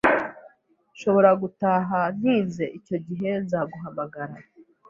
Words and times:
Nshobora 0.93 1.29
gutaha 1.41 1.99
ntinze. 2.17 2.63
Icyo 2.77 2.97
gihe, 3.07 3.29
nzaguhamagara. 3.43 4.35